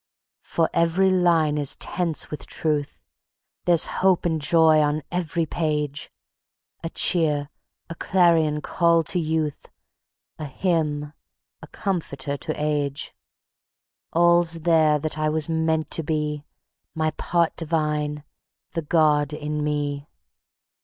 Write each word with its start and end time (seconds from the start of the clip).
For 0.41 0.67
every 0.73 1.11
line 1.11 1.59
is 1.59 1.75
tense 1.75 2.31
with 2.31 2.47
truth, 2.47 3.03
There's 3.65 3.85
hope 4.01 4.25
and 4.25 4.41
joy 4.41 4.79
on 4.81 5.03
every 5.11 5.45
page; 5.45 6.09
A 6.83 6.89
cheer, 6.89 7.51
a 7.87 7.93
clarion 7.93 8.61
call 8.61 9.03
to 9.03 9.19
Youth, 9.19 9.69
A 10.39 10.45
hymn, 10.45 11.13
a 11.61 11.67
comforter 11.67 12.35
to 12.35 12.53
Age: 12.59 13.13
All's 14.11 14.61
there 14.61 14.97
that 14.97 15.19
I 15.19 15.29
was 15.29 15.47
meant 15.49 15.91
to 15.91 16.01
be, 16.01 16.45
My 16.95 17.11
part 17.11 17.55
divine, 17.55 18.23
the 18.71 18.81
God 18.81 19.33
in 19.33 19.63
me. 19.63 20.07